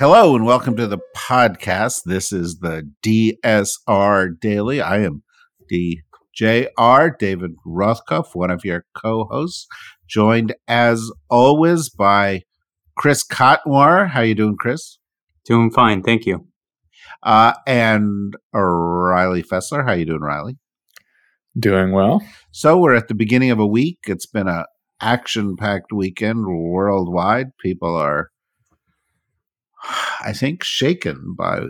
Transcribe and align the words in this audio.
Hello 0.00 0.34
and 0.34 0.46
welcome 0.46 0.76
to 0.76 0.86
the 0.86 1.00
podcast. 1.14 2.04
This 2.06 2.32
is 2.32 2.60
the 2.60 2.90
DSR 3.02 4.40
Daily. 4.40 4.80
I 4.80 5.00
am 5.00 5.22
DJR, 5.70 7.18
David 7.18 7.50
Rothkopf, 7.66 8.28
one 8.32 8.50
of 8.50 8.64
your 8.64 8.86
co 8.96 9.24
hosts, 9.24 9.66
joined 10.08 10.54
as 10.66 11.10
always 11.28 11.90
by 11.90 12.44
Chris 12.96 13.22
Cotnoir. 13.22 14.08
How 14.08 14.20
are 14.20 14.24
you 14.24 14.34
doing, 14.34 14.56
Chris? 14.58 14.96
Doing 15.44 15.70
fine, 15.70 16.02
thank 16.02 16.24
you. 16.24 16.46
Uh, 17.22 17.52
and 17.66 18.32
Riley 18.54 19.42
Fessler. 19.42 19.84
How 19.84 19.92
you 19.92 20.06
doing, 20.06 20.22
Riley? 20.22 20.56
Doing 21.58 21.92
well. 21.92 22.22
So 22.52 22.78
we're 22.78 22.94
at 22.94 23.08
the 23.08 23.14
beginning 23.14 23.50
of 23.50 23.58
a 23.58 23.66
week. 23.66 23.98
It's 24.06 24.24
been 24.24 24.48
a 24.48 24.64
action-packed 25.02 25.92
weekend 25.92 26.46
worldwide. 26.46 27.48
People 27.58 27.94
are, 27.94 28.30
I 30.20 30.32
think, 30.32 30.62
shaken 30.64 31.34
by 31.36 31.60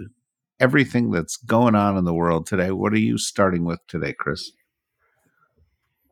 everything 0.58 1.10
that's 1.10 1.36
going 1.36 1.74
on 1.74 1.96
in 1.96 2.04
the 2.04 2.14
world 2.14 2.46
today. 2.46 2.70
What 2.70 2.92
are 2.92 2.98
you 2.98 3.18
starting 3.18 3.64
with 3.64 3.80
today, 3.88 4.14
Chris? 4.18 4.52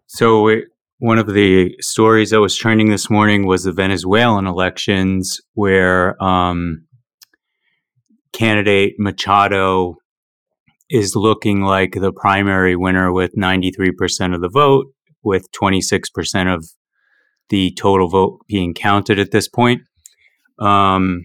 So 0.07 0.63
one 0.99 1.19
of 1.19 1.27
the 1.33 1.77
stories 1.81 2.31
that 2.31 2.41
was 2.41 2.57
trending 2.57 2.91
this 2.91 3.11
morning 3.11 3.47
was 3.47 3.65
the 3.65 3.73
Venezuelan 3.73 4.47
elections, 4.47 5.41
where 5.55 6.21
um, 6.23 6.87
candidate 8.33 8.95
Machado 8.99 9.97
is 10.91 11.15
looking 11.15 11.63
like 11.63 11.93
the 11.93 12.13
primary 12.13 12.75
winner 12.75 13.13
with 13.13 13.37
93% 13.37 14.35
of 14.35 14.41
the 14.41 14.49
vote, 14.49 14.87
with 15.23 15.47
26% 15.53 16.55
of 16.55 16.65
the 17.51 17.73
total 17.75 18.09
vote 18.09 18.41
being 18.49 18.73
counted 18.75 19.19
at 19.19 19.31
this 19.31 19.49
point. 19.49 19.83
Um, 20.59 21.25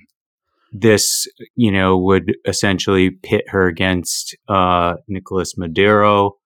this, 0.74 1.28
you 1.56 1.72
know, 1.72 1.98
would 1.98 2.36
essentially 2.48 3.12
pit 3.12 3.46
her 3.48 3.68
against 3.68 4.36
uh, 4.50 4.96
Nicolas 5.08 5.56
Maduro. 5.58 6.38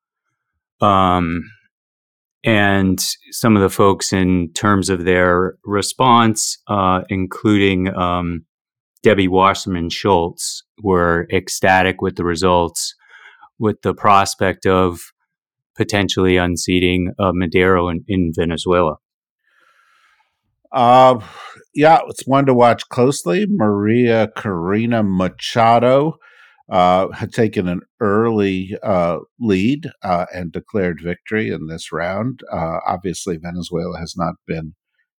Um, 0.82 1.50
and 2.44 3.00
some 3.32 3.56
of 3.56 3.62
the 3.62 3.70
folks, 3.70 4.14
in 4.14 4.52
terms 4.54 4.90
of 4.90 5.06
their 5.06 5.56
response, 5.66 6.58
uh, 6.68 7.02
including 7.10 7.94
um, 7.96 8.46
Debbie 9.02 9.28
Wasserman 9.28 9.90
Schultz, 9.90 10.64
were 10.84 11.28
ecstatic 11.32 12.02
with 12.02 12.18
the 12.18 12.26
results 12.26 12.94
with 13.60 13.82
the 13.82 13.94
prospect 13.94 14.66
of 14.66 15.00
potentially 15.76 16.38
unseating 16.38 17.14
uh, 17.20 17.32
Maduro 17.34 17.90
in, 17.90 18.04
in 18.08 18.32
Venezuela? 18.36 18.98
Uh, 20.72 21.20
yeah, 21.74 22.00
it's 22.08 22.28
one 22.28 22.46
to 22.46 22.54
watch 22.54 22.88
closely. 22.90 23.46
Maria 23.50 24.30
Corina 24.36 25.04
Machado 25.08 26.18
uh, 26.70 27.10
had 27.12 27.32
taken 27.32 27.68
an 27.68 27.82
early 28.02 28.78
uh, 28.84 29.20
lead 29.40 29.90
uh, 30.04 30.26
and 30.34 30.52
declared 30.52 31.00
victory 31.02 31.50
in 31.50 31.68
this 31.68 31.92
round. 31.92 32.42
Uh, 32.52 32.80
obviously, 32.86 33.38
Venezuela 33.38 33.98
has 33.98 34.16
not 34.18 34.36
been 34.46 34.74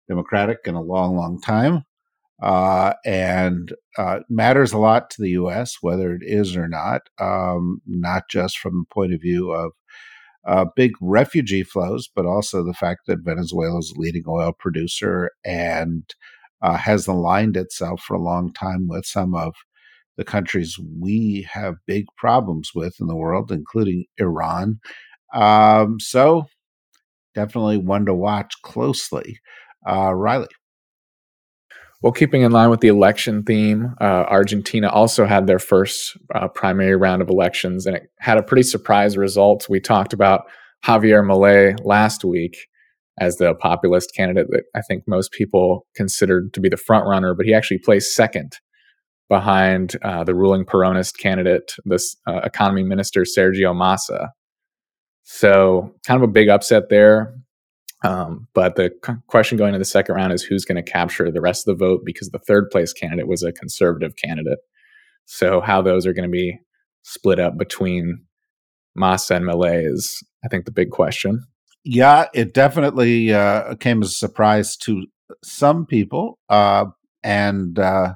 democratic 0.08 0.58
in 0.64 0.74
a 0.74 0.82
long, 0.82 1.16
long 1.16 1.40
time 1.40 1.84
uh, 2.42 2.92
and 3.04 3.72
matters 4.28 4.72
a 4.72 4.78
lot 4.78 5.10
to 5.10 5.22
the 5.22 5.30
U.S. 5.30 5.76
whether 5.80 6.14
it 6.14 6.22
is 6.22 6.56
or 6.56 6.68
not, 6.68 7.02
um, 7.20 7.80
not 7.86 8.24
just 8.30 8.58
from 8.58 8.72
the 8.72 8.94
point 8.94 9.14
of 9.14 9.20
view 9.20 9.50
of 9.50 9.72
uh, 10.48 10.64
big 10.74 10.92
refugee 11.02 11.62
flows, 11.62 12.08
but 12.16 12.26
also 12.26 12.64
the 12.64 12.74
fact 12.74 13.02
that 13.06 13.20
Venezuela 13.24 13.78
is 13.78 13.92
a 13.96 14.00
leading 14.00 14.24
oil 14.26 14.52
producer 14.58 15.30
and 15.44 16.04
uh, 16.62 16.76
has 16.76 17.06
aligned 17.06 17.56
itself 17.56 18.02
for 18.02 18.14
a 18.16 18.22
long 18.22 18.52
time 18.52 18.88
with 18.88 19.06
some 19.06 19.34
of 19.34 19.54
the 20.16 20.24
countries 20.24 20.76
we 21.00 21.46
have 21.52 21.76
big 21.86 22.06
problems 22.16 22.70
with 22.74 22.96
in 23.00 23.06
the 23.08 23.16
world, 23.16 23.52
including 23.52 24.06
Iran. 24.18 24.80
Um, 25.34 26.00
so, 26.00 26.46
definitely 27.34 27.78
one 27.78 28.06
to 28.06 28.14
watch 28.14 28.54
closely. 28.62 29.38
Uh, 29.88 30.14
Riley. 30.14 30.48
Well, 32.00 32.12
keeping 32.12 32.42
in 32.42 32.52
line 32.52 32.70
with 32.70 32.80
the 32.80 32.88
election 32.88 33.42
theme, 33.42 33.94
uh, 34.00 34.24
Argentina 34.28 34.88
also 34.88 35.26
had 35.26 35.48
their 35.48 35.58
first 35.58 36.16
uh, 36.32 36.46
primary 36.46 36.94
round 36.94 37.22
of 37.22 37.28
elections, 37.28 37.86
and 37.86 37.96
it 37.96 38.04
had 38.20 38.38
a 38.38 38.42
pretty 38.42 38.62
surprise 38.62 39.16
result. 39.16 39.66
We 39.68 39.80
talked 39.80 40.12
about 40.12 40.42
Javier 40.84 41.24
Milei 41.24 41.76
last 41.84 42.24
week 42.24 42.56
as 43.20 43.38
the 43.38 43.52
populist 43.54 44.14
candidate 44.14 44.46
that 44.50 44.62
I 44.76 44.82
think 44.82 45.02
most 45.08 45.32
people 45.32 45.86
considered 45.96 46.54
to 46.54 46.60
be 46.60 46.68
the 46.68 46.76
front 46.76 47.04
runner, 47.08 47.34
but 47.34 47.46
he 47.46 47.52
actually 47.52 47.78
placed 47.78 48.14
second 48.14 48.58
behind 49.28 49.96
uh, 50.02 50.22
the 50.22 50.36
ruling 50.36 50.64
Peronist 50.64 51.18
candidate, 51.18 51.72
this 51.84 52.16
uh, 52.28 52.40
economy 52.44 52.84
minister 52.84 53.22
Sergio 53.22 53.76
Massa. 53.76 54.30
So, 55.24 55.92
kind 56.06 56.22
of 56.22 56.28
a 56.28 56.32
big 56.32 56.48
upset 56.48 56.84
there. 56.90 57.34
Um, 58.04 58.46
but 58.54 58.76
the 58.76 58.90
question 59.26 59.58
going 59.58 59.72
to 59.72 59.78
the 59.78 59.84
second 59.84 60.14
round 60.14 60.32
is 60.32 60.42
who's 60.42 60.64
going 60.64 60.82
to 60.82 60.90
capture 60.90 61.30
the 61.30 61.40
rest 61.40 61.66
of 61.66 61.76
the 61.76 61.84
vote 61.84 62.02
because 62.04 62.30
the 62.30 62.38
third 62.38 62.70
place 62.70 62.92
candidate 62.92 63.26
was 63.26 63.42
a 63.42 63.52
conservative 63.52 64.14
candidate. 64.16 64.60
So 65.26 65.60
how 65.60 65.82
those 65.82 66.06
are 66.06 66.12
going 66.12 66.28
to 66.28 66.32
be 66.32 66.58
split 67.02 67.40
up 67.40 67.58
between 67.58 68.24
Massa 68.94 69.36
and 69.36 69.46
Milei 69.46 69.86
is, 69.86 70.22
I 70.44 70.48
think, 70.48 70.64
the 70.64 70.72
big 70.72 70.90
question. 70.90 71.44
Yeah, 71.84 72.26
it 72.34 72.54
definitely 72.54 73.32
uh, 73.32 73.74
came 73.76 74.02
as 74.02 74.10
a 74.10 74.12
surprise 74.12 74.76
to 74.78 75.06
some 75.42 75.86
people, 75.86 76.38
uh, 76.48 76.86
and 77.22 77.78
uh, 77.78 78.14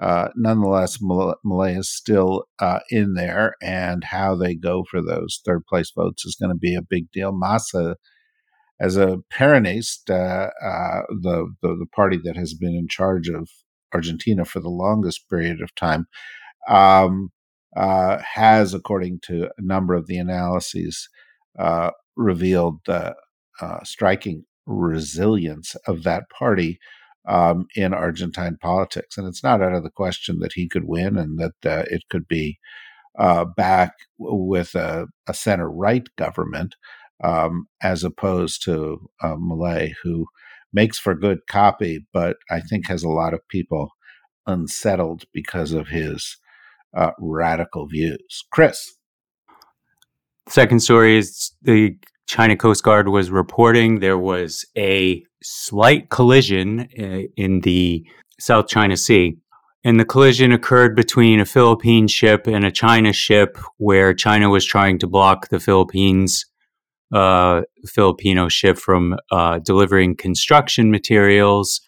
uh 0.00 0.28
nonetheless, 0.36 0.98
Milei 0.98 1.78
is 1.78 1.90
still 1.90 2.44
uh, 2.58 2.80
in 2.90 3.14
there, 3.14 3.54
and 3.62 4.04
how 4.04 4.34
they 4.34 4.54
go 4.54 4.84
for 4.90 5.02
those 5.02 5.40
third 5.44 5.64
place 5.66 5.92
votes 5.94 6.24
is 6.24 6.36
going 6.40 6.50
to 6.50 6.58
be 6.58 6.74
a 6.74 6.82
big 6.82 7.10
deal. 7.12 7.32
Massa 7.32 7.96
as 8.80 8.96
a 8.96 9.18
Peronist, 9.32 10.10
uh, 10.10 10.50
uh, 10.64 11.02
the, 11.08 11.52
the, 11.62 11.76
the 11.76 11.86
party 11.94 12.18
that 12.24 12.36
has 12.36 12.54
been 12.54 12.74
in 12.74 12.88
charge 12.88 13.28
of 13.28 13.48
Argentina 13.92 14.44
for 14.44 14.60
the 14.60 14.68
longest 14.68 15.28
period 15.28 15.60
of 15.60 15.74
time, 15.74 16.06
um, 16.68 17.30
uh, 17.76 18.18
has, 18.18 18.74
according 18.74 19.20
to 19.20 19.44
a 19.44 19.62
number 19.62 19.94
of 19.94 20.06
the 20.06 20.18
analyses, 20.18 21.08
uh, 21.58 21.90
revealed 22.16 22.80
the 22.86 23.14
uh, 23.60 23.82
striking 23.84 24.44
resilience 24.66 25.76
of 25.86 26.02
that 26.02 26.24
party 26.30 26.78
um, 27.28 27.66
in 27.76 27.94
Argentine 27.94 28.58
politics, 28.60 29.16
and 29.16 29.26
it's 29.26 29.42
not 29.42 29.62
out 29.62 29.72
of 29.72 29.82
the 29.82 29.90
question 29.90 30.40
that 30.40 30.52
he 30.54 30.68
could 30.68 30.84
win 30.84 31.16
and 31.16 31.38
that 31.38 31.54
uh, 31.64 31.84
it 31.90 32.02
could 32.10 32.26
be 32.28 32.58
back 33.56 33.92
with 34.18 34.74
a, 34.74 35.06
a 35.28 35.34
center 35.34 35.70
right 35.70 36.08
government 36.16 36.74
um, 37.22 37.66
as 37.82 38.04
opposed 38.04 38.62
to 38.64 39.08
uh, 39.22 39.36
Milei, 39.36 39.92
who 40.02 40.26
makes 40.72 40.98
for 40.98 41.14
good 41.14 41.46
copy, 41.48 42.06
but 42.12 42.36
I 42.50 42.60
think 42.60 42.88
has 42.88 43.04
a 43.04 43.08
lot 43.08 43.34
of 43.34 43.46
people 43.48 43.90
unsettled 44.46 45.24
because 45.32 45.72
of 45.72 45.88
his 45.88 46.38
uh, 46.96 47.12
radical 47.18 47.86
views. 47.86 48.44
Chris. 48.50 48.94
Second 50.48 50.80
story 50.80 51.16
is 51.16 51.52
the 51.62 51.96
China 52.26 52.56
Coast 52.56 52.82
Guard 52.82 53.08
was 53.08 53.30
reporting 53.30 54.00
there 54.00 54.18
was 54.18 54.64
a 54.76 55.22
slight 55.42 56.10
collision 56.10 56.80
uh, 56.98 57.28
in 57.36 57.60
the 57.60 58.04
South 58.40 58.66
China 58.68 58.96
Sea. 58.96 59.36
And 59.86 60.00
the 60.00 60.04
collision 60.04 60.50
occurred 60.50 60.96
between 60.96 61.40
a 61.40 61.44
Philippine 61.44 62.08
ship 62.08 62.46
and 62.46 62.64
a 62.64 62.70
China 62.70 63.12
ship 63.12 63.58
where 63.76 64.14
China 64.14 64.48
was 64.48 64.64
trying 64.64 64.98
to 64.98 65.06
block 65.06 65.48
the 65.48 65.60
Philippines 65.60 66.46
uh, 67.14 67.62
Filipino 67.86 68.48
ship 68.48 68.76
from 68.76 69.16
uh, 69.30 69.60
delivering 69.60 70.16
construction 70.16 70.90
materials. 70.90 71.80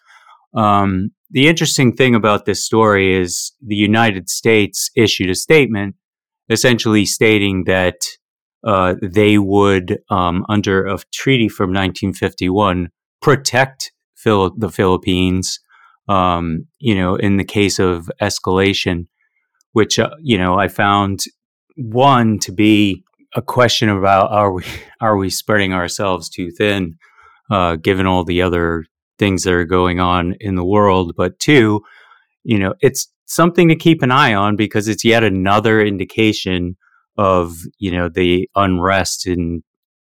Um, 0.55 1.11
the 1.29 1.47
interesting 1.47 1.93
thing 1.95 2.15
about 2.15 2.45
this 2.45 2.63
story 2.63 3.13
is 3.13 3.51
the 3.61 3.75
United 3.75 4.29
States 4.29 4.89
issued 4.95 5.29
a 5.29 5.35
statement 5.35 5.95
essentially 6.49 7.05
stating 7.05 7.65
that 7.65 7.95
uh, 8.63 8.95
they 9.01 9.37
would, 9.37 9.99
um, 10.09 10.45
under 10.49 10.85
a 10.85 10.97
treaty 11.13 11.49
from 11.49 11.69
1951, 11.69 12.89
protect 13.21 13.91
Phil- 14.15 14.55
the 14.57 14.69
Philippines. 14.69 15.59
Um, 16.07 16.67
you 16.79 16.95
know, 16.95 17.15
in 17.15 17.35
the 17.35 17.43
case 17.43 17.79
of 17.79 18.09
escalation, 18.21 19.07
which 19.73 19.99
uh, 19.99 20.09
you 20.21 20.37
know 20.37 20.57
I 20.57 20.69
found 20.69 21.25
one 21.75 22.39
to 22.39 22.53
be 22.53 23.03
a 23.37 23.41
question 23.41 23.87
about 23.87 24.31
are 24.31 24.51
we 24.51 24.63
are 24.99 25.15
we 25.15 25.29
spreading 25.29 25.71
ourselves 25.71 26.27
too 26.27 26.51
thin, 26.51 26.97
uh, 27.49 27.75
given 27.77 28.05
all 28.07 28.25
the 28.25 28.41
other 28.41 28.85
things 29.19 29.43
that 29.43 29.53
are 29.53 29.65
going 29.65 29.99
on 29.99 30.35
in 30.39 30.55
the 30.55 30.65
world. 30.65 31.13
But 31.15 31.39
two, 31.39 31.81
you 32.43 32.59
know, 32.59 32.73
it's 32.81 33.07
something 33.25 33.67
to 33.69 33.75
keep 33.75 34.01
an 34.01 34.11
eye 34.11 34.33
on 34.33 34.55
because 34.55 34.87
it's 34.87 35.05
yet 35.05 35.23
another 35.23 35.81
indication 35.81 36.75
of 37.17 37.55
you 37.77 37.91
know 37.91 38.09
the 38.09 38.49
unrest 38.55 39.27
in 39.27 39.63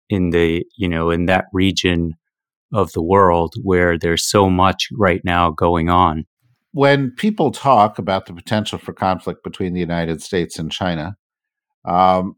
in 0.10 0.30
the 0.30 0.64
you 0.78 0.88
know 0.88 1.10
in 1.10 1.26
that 1.26 1.46
region 1.54 2.14
of 2.72 2.92
the 2.94 3.04
world 3.04 3.54
where 3.62 3.98
there's 3.98 4.28
so 4.28 4.50
much 4.50 4.88
right 4.98 5.22
now 5.24 5.52
going 5.52 5.90
on. 5.90 6.26
when 6.72 7.12
people 7.12 7.52
talk 7.52 8.00
about 8.00 8.26
the 8.26 8.34
potential 8.34 8.80
for 8.80 8.94
conflict 8.94 9.44
between 9.44 9.74
the 9.74 9.80
United 9.80 10.24
States 10.24 10.58
and 10.58 10.72
China, 10.72 11.16
um, 11.86 12.36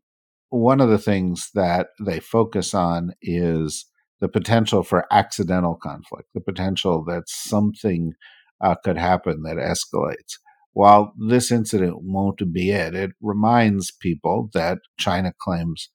one 0.56 0.82
of 0.82 0.90
the 0.90 0.98
things 0.98 1.50
that 1.54 1.88
they 2.00 2.20
focus 2.20 2.74
on 2.74 3.14
is 3.22 3.86
the 4.22 4.30
potential 4.30 4.84
for 4.84 5.06
accidental 5.12 5.76
conflict, 5.76 6.30
the 6.34 6.42
potential 6.42 7.04
that 7.06 7.24
something 7.28 8.14
uh, 8.62 8.76
could 8.84 8.98
happen 8.98 9.44
that 9.44 9.58
escalates. 9.58 10.38
While 10.74 11.14
this 11.30 11.52
incident 11.52 11.96
won't 12.02 12.42
be 12.54 12.72
it, 12.72 12.96
it 12.96 13.12
reminds 13.22 13.92
people 13.92 14.50
that 14.54 14.80
China 14.98 15.34
claims 15.40 15.90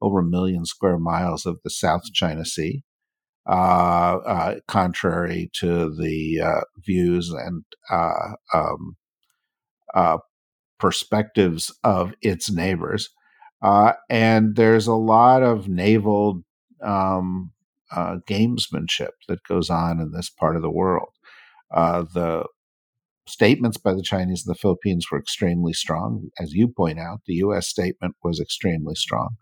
over 0.00 0.20
a 0.20 0.24
million 0.24 0.64
square 0.64 0.98
miles 0.98 1.46
of 1.46 1.58
the 1.64 1.70
South 1.70 2.02
China 2.12 2.44
Sea, 2.44 2.82
uh, 3.48 4.18
uh, 4.26 4.54
contrary 4.66 5.50
to 5.60 5.94
the 5.94 6.40
uh, 6.40 6.60
views 6.84 7.30
and 7.30 7.64
uh, 7.90 8.34
um, 8.52 8.96
uh, 9.94 10.18
perspectives 10.78 11.72
of 11.82 12.12
its 12.22 12.50
neighbors. 12.50 13.10
And 14.10 14.56
there's 14.56 14.86
a 14.86 14.94
lot 14.94 15.42
of 15.42 15.68
naval 15.68 16.42
um, 16.82 17.52
gamesmanship 17.92 19.10
that 19.28 19.42
goes 19.48 19.70
on 19.70 20.00
in 20.00 20.12
this 20.12 20.30
part 20.30 20.56
of 20.56 20.62
the 20.62 20.70
world. 20.70 21.10
the 21.70 22.46
statements 23.26 23.76
by 23.76 23.94
the 23.94 24.02
Chinese 24.02 24.46
and 24.46 24.54
the 24.54 24.58
Philippines 24.58 25.06
were 25.10 25.18
extremely 25.18 25.72
strong. 25.72 26.28
As 26.38 26.52
you 26.52 26.68
point 26.68 26.98
out, 26.98 27.20
the 27.26 27.34
U.S. 27.34 27.68
statement 27.68 28.16
was 28.22 28.40
extremely 28.40 28.94
strong. 28.94 29.36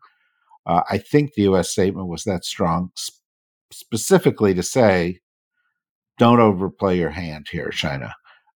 Uh, 0.66 0.82
I 0.88 0.98
think 0.98 1.34
the 1.34 1.42
U.S. 1.42 1.70
statement 1.70 2.08
was 2.08 2.24
that 2.24 2.44
strong 2.44 2.90
sp- 2.94 3.18
specifically 3.72 4.54
to 4.54 4.62
say, 4.62 5.18
don't 6.18 6.40
overplay 6.40 6.98
your 6.98 7.10
hand 7.10 7.48
here, 7.50 7.70
China, 7.70 8.14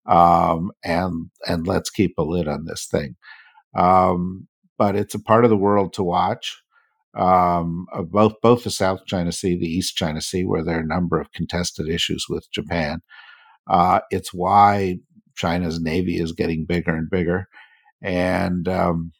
um, 0.06 0.72
and 0.84 1.30
and 1.46 1.66
let's 1.66 1.88
keep 1.88 2.12
a 2.18 2.22
lid 2.22 2.48
on 2.48 2.66
this 2.66 2.86
thing. 2.86 3.16
Um, 3.76 4.48
but 4.78 4.96
it's 4.96 5.14
a 5.14 5.22
part 5.22 5.44
of 5.44 5.50
the 5.50 5.56
world 5.56 5.92
to 5.94 6.02
watch. 6.02 6.60
Um, 7.16 7.86
both 8.10 8.34
both 8.42 8.64
the 8.64 8.70
South 8.70 9.06
China 9.06 9.30
Sea, 9.30 9.56
the 9.56 9.66
East 9.66 9.94
China 9.94 10.20
Sea, 10.20 10.44
where 10.44 10.64
there 10.64 10.78
are 10.78 10.82
a 10.82 10.86
number 10.86 11.20
of 11.20 11.32
contested 11.32 11.88
issues 11.88 12.26
with 12.28 12.50
Japan. 12.50 13.02
Uh, 13.68 14.00
it's 14.10 14.34
why 14.34 14.98
China's 15.36 15.80
navy 15.80 16.18
is 16.18 16.32
getting 16.32 16.66
bigger 16.66 16.94
and 16.94 17.08
bigger, 17.08 17.46
and 18.02 18.66
um, 18.66 19.12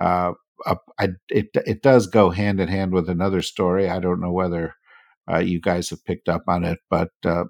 uh, 0.00 0.32
I, 0.98 1.08
it 1.28 1.48
it 1.54 1.82
does 1.82 2.06
go 2.06 2.30
hand 2.30 2.58
in 2.58 2.68
hand 2.68 2.92
with 2.92 3.08
another 3.08 3.42
story. 3.42 3.88
I 3.88 4.00
don't 4.00 4.20
know 4.20 4.32
whether 4.32 4.74
uh, 5.30 5.38
you 5.38 5.60
guys 5.60 5.90
have 5.90 6.04
picked 6.04 6.28
up 6.28 6.44
on 6.48 6.64
it, 6.64 6.78
but 6.88 7.10
uh, 7.24 7.44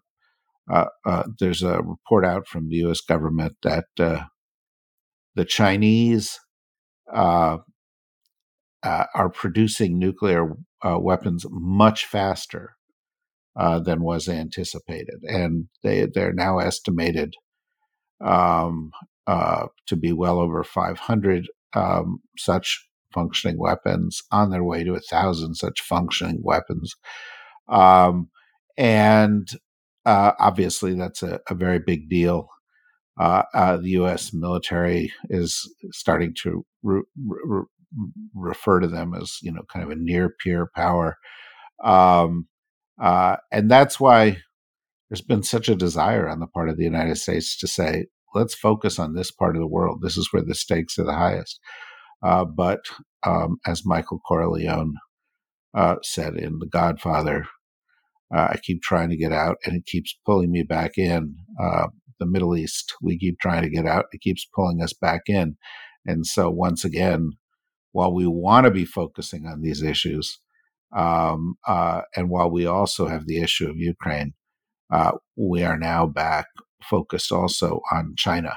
uh, 0.71 0.87
uh 1.07 1.25
there's 1.39 1.63
a 1.63 1.81
report 1.83 2.25
out 2.25 2.49
from 2.49 2.69
the 2.69 2.77
U.S. 2.77 3.01
government 3.01 3.57
that 3.63 3.85
the 3.97 5.45
Chinese 5.45 6.39
are 7.13 7.65
producing 9.33 9.99
nuclear 9.99 10.55
weapons 10.85 11.45
much 11.51 12.07
faster 12.07 12.77
than 13.57 14.03
was 14.03 14.29
anticipated, 14.29 15.21
and 15.23 15.67
they 15.83 16.07
they're 16.07 16.33
now 16.33 16.59
estimated 16.59 17.35
um, 18.21 18.91
uh, 19.27 19.67
to 19.87 19.97
be 19.97 20.13
well 20.13 20.39
over 20.39 20.65
500 20.65 21.47
um, 21.75 22.21
such 22.37 22.87
functioning 23.13 23.59
weapons 23.59 24.23
on 24.31 24.51
their 24.51 24.65
way 24.65 24.85
to 24.85 24.95
a 24.95 25.01
thousand 25.01 25.55
such 25.55 25.81
functioning 25.81 26.41
weapons. 26.43 26.95
Um, 27.69 28.29
and 28.77 29.49
uh, 30.05 30.33
obviously, 30.39 30.95
that's 30.95 31.23
a, 31.23 31.41
a, 31.49 31.55
very 31.55 31.79
big 31.79 32.09
deal. 32.09 32.49
Uh, 33.21 33.43
uh, 33.53 33.77
the 33.77 33.91
U.S. 33.91 34.33
military 34.33 35.13
is 35.29 35.71
starting 35.91 36.35
to 36.43 36.65
re- 36.83 37.03
re- 37.17 37.65
refer 38.35 38.81
to 38.81 38.89
them 38.89 39.13
as, 39.15 39.37
you 39.43 39.53
know, 39.53 39.61
kind 39.71 39.85
of 39.85 39.91
a 39.91 40.01
near 40.01 40.35
peer 40.43 40.71
power. 40.75 41.19
Um, 41.85 42.49
uh, 42.99 43.37
and 43.53 43.71
that's 43.71 44.01
why 44.01 44.39
there's 45.11 45.21
been 45.21 45.43
such 45.43 45.69
a 45.69 45.75
desire 45.75 46.29
on 46.31 46.41
the 46.41 46.47
part 46.47 46.71
of 46.71 46.79
the 46.79 46.85
United 46.85 47.19
States 47.19 47.59
to 47.59 47.69
say, 47.69 48.07
let's 48.35 48.55
focus 48.55 48.99
on 48.99 49.15
this 49.15 49.31
part 49.31 49.55
of 49.55 49.61
the 49.61 49.67
world. 49.67 50.01
This 50.01 50.17
is 50.17 50.29
where 50.33 50.43
the 50.43 50.55
stakes 50.55 50.99
are 50.99 51.05
the 51.05 51.13
highest. 51.13 51.61
Uh, 52.23 52.47
but 52.47 52.81
um, 53.27 53.59
as 53.67 53.85
Michael 53.85 54.21
Corleone 54.27 54.95
uh, 55.75 55.97
said 56.03 56.37
in 56.37 56.59
The 56.59 56.67
Godfather, 56.67 57.45
uh, 58.35 58.49
I 58.53 58.59
keep 58.63 58.81
trying 58.83 59.11
to 59.11 59.17
get 59.17 59.33
out 59.33 59.57
and 59.67 59.77
it 59.77 59.87
keeps 59.87 60.19
pulling 60.25 60.51
me 60.51 60.63
back 60.63 60.97
in. 60.97 61.35
The 62.21 62.27
Middle 62.27 62.57
East, 62.57 62.95
we 63.03 63.19
keep 63.19 63.41
trying 63.41 63.63
to 63.63 63.71
get 63.71 63.87
out, 63.87 64.07
it 64.13 64.21
keeps 64.21 64.47
pulling 64.55 64.81
us 64.83 64.93
back 64.93 65.23
in. 65.27 65.57
And 66.07 66.25
so, 66.25 66.49
once 66.49 66.85
again, 66.85 67.33
while 67.93 68.15
we 68.15 68.27
want 68.27 68.67
to 68.67 68.71
be 68.71 68.85
focusing 68.85 69.47
on 69.47 69.63
these 69.63 69.83
issues, 69.83 70.39
um, 70.97 71.57
uh, 71.67 72.03
and 72.17 72.31
while 72.31 72.51
we 72.51 72.67
also 72.67 73.09
have 73.09 73.27
the 73.27 73.41
issue 73.41 73.69
of 73.69 73.77
Ukraine, 73.77 74.35
uh, 74.93 75.13
we 75.37 75.63
are 75.65 75.79
now 75.79 76.07
back 76.07 76.47
focused 76.83 77.33
also 77.33 77.81
on 77.93 78.15
China. 78.17 78.57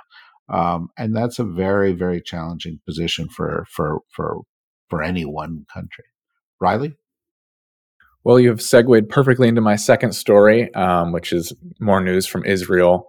Um, 0.49 0.89
and 0.97 1.15
that's 1.15 1.39
a 1.39 1.43
very, 1.43 1.93
very 1.93 2.21
challenging 2.21 2.79
position 2.85 3.29
for 3.29 3.65
for 3.69 4.01
for 4.09 4.41
for 4.89 5.01
any 5.01 5.25
one 5.25 5.65
country. 5.73 6.05
Riley. 6.59 6.95
Well, 8.23 8.39
you 8.39 8.49
have 8.49 8.61
segued 8.61 9.09
perfectly 9.09 9.49
into 9.49 9.61
my 9.61 9.75
second 9.75 10.13
story, 10.13 10.73
um, 10.75 11.11
which 11.11 11.33
is 11.33 11.53
more 11.79 12.01
news 12.01 12.25
from 12.25 12.45
Israel. 12.45 13.07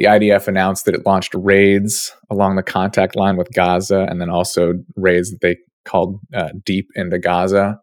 The 0.00 0.06
IDF 0.06 0.48
announced 0.48 0.86
that 0.86 0.94
it 0.94 1.04
launched 1.04 1.34
raids 1.34 2.10
along 2.30 2.56
the 2.56 2.62
contact 2.62 3.16
line 3.16 3.36
with 3.36 3.52
Gaza, 3.52 4.06
and 4.08 4.18
then 4.18 4.30
also 4.30 4.82
raids 4.96 5.30
that 5.30 5.42
they 5.42 5.58
called 5.84 6.18
uh, 6.32 6.48
deep 6.64 6.88
into 6.94 7.18
Gaza. 7.18 7.78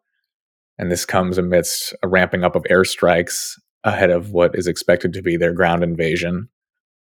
And 0.80 0.92
this 0.92 1.06
comes 1.06 1.38
amidst 1.38 1.96
a 2.02 2.08
ramping 2.08 2.44
up 2.44 2.56
of 2.56 2.64
airstrikes 2.72 3.52
ahead 3.84 4.10
of 4.10 4.32
what 4.32 4.58
is 4.58 4.66
expected 4.66 5.14
to 5.14 5.22
be 5.22 5.38
their 5.38 5.54
ground 5.54 5.84
invasion, 5.84 6.50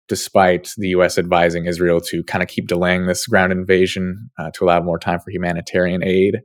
despite 0.09 0.73
the 0.79 0.89
U.S. 0.89 1.19
advising 1.19 1.67
Israel 1.67 2.01
to 2.01 2.25
kind 2.25 2.43
of 2.43 2.49
keep 2.49 2.67
delaying 2.67 3.05
this 3.05 3.27
ground 3.27 3.53
invasion 3.53 4.31
uh, 4.39 4.53
to 4.53 4.65
allow 4.65 4.81
more 4.81 4.99
time 4.99 5.21
for 5.21 5.31
humanitarian 5.31 6.03
aid 6.03 6.41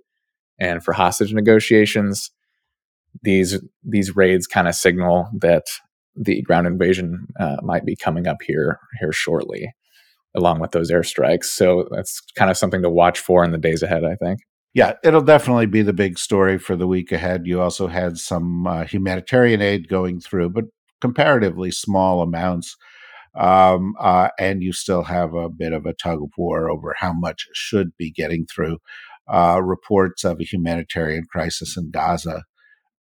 and 0.60 0.84
for 0.84 0.92
hostage 0.92 1.34
negotiations. 1.34 2.30
These 3.22 3.64
these 3.86 4.18
raids 4.18 4.48
kind 4.48 4.68
of 4.68 4.76
signal 4.76 5.30
that 5.40 5.64
the 6.16 6.42
ground 6.42 6.68
invasion 6.68 7.28
uh, 7.40 7.58
might 7.62 7.86
be 7.86 7.96
coming 7.96 8.28
up 8.28 8.38
here 8.46 8.80
here 9.00 9.12
shortly, 9.12 9.74
along 10.36 10.60
with 10.60 10.72
those 10.72 10.92
airstrikes. 10.92 11.46
So 11.46 11.88
that's 11.92 12.22
kind 12.36 12.52
of 12.52 12.58
something 12.58 12.82
to 12.82 12.90
watch 12.90 13.20
for 13.20 13.44
in 13.44 13.52
the 13.52 13.58
days 13.58 13.84
ahead. 13.84 14.04
I 14.04 14.16
think. 14.16 14.40
Yeah, 14.74 14.94
it'll 15.04 15.22
definitely 15.22 15.66
be 15.66 15.82
the 15.82 15.94
big 15.94 16.20
story 16.20 16.60
for 16.60 16.76
the 16.76 16.88
week 16.88 17.12
ahead. 17.12 17.48
You 17.48 17.60
also 17.62 17.88
had 17.88 18.18
some 18.18 18.68
uh, 18.68 18.86
humanitarian 18.86 19.62
aid 19.62 19.88
going 19.88 20.20
through, 20.20 20.52
but 20.52 20.66
comparatively 21.02 21.72
small 21.72 22.22
amounts. 22.22 22.78
Um, 23.36 23.94
uh, 24.00 24.30
and 24.40 24.62
you 24.62 24.74
still 24.74 25.04
have 25.04 25.34
a 25.34 25.50
bit 25.50 25.72
of 25.72 25.86
a 25.86 25.94
tug 25.94 26.22
of 26.22 26.30
war 26.38 26.70
over 26.70 26.96
how 26.98 27.14
much 27.14 27.48
should 27.54 27.96
be 27.98 28.12
getting 28.12 28.46
through. 28.46 28.78
Uh, 29.28 29.62
reports 29.64 30.24
of 30.24 30.40
a 30.40 30.44
humanitarian 30.44 31.24
crisis 31.32 31.78
in 31.78 31.92
Gaza 31.92 32.44